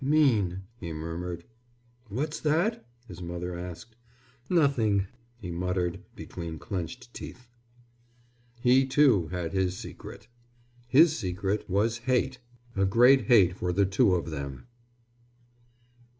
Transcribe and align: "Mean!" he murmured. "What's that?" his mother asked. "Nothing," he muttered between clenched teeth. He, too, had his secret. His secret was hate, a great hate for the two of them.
"Mean!" 0.03 0.63
he 0.79 0.93
murmured. 0.93 1.43
"What's 2.09 2.39
that?" 2.39 2.83
his 3.07 3.21
mother 3.21 3.55
asked. 3.55 3.95
"Nothing," 4.49 5.05
he 5.37 5.51
muttered 5.51 5.99
between 6.15 6.57
clenched 6.57 7.13
teeth. 7.13 7.47
He, 8.59 8.87
too, 8.87 9.27
had 9.27 9.53
his 9.53 9.77
secret. 9.77 10.27
His 10.87 11.15
secret 11.15 11.69
was 11.69 11.99
hate, 11.99 12.39
a 12.75 12.83
great 12.83 13.25
hate 13.27 13.55
for 13.55 13.71
the 13.71 13.85
two 13.85 14.15
of 14.15 14.31
them. 14.31 14.65